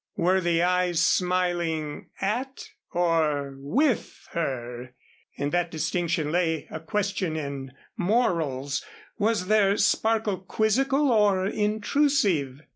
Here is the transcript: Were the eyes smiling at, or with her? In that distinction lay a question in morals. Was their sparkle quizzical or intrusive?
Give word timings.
Were 0.17 0.41
the 0.41 0.63
eyes 0.63 0.99
smiling 0.99 2.09
at, 2.19 2.69
or 2.91 3.53
with 3.59 4.27
her? 4.31 4.95
In 5.35 5.51
that 5.51 5.69
distinction 5.69 6.31
lay 6.31 6.65
a 6.71 6.79
question 6.79 7.35
in 7.37 7.73
morals. 7.97 8.83
Was 9.19 9.45
their 9.45 9.77
sparkle 9.77 10.39
quizzical 10.39 11.11
or 11.11 11.45
intrusive? 11.45 12.61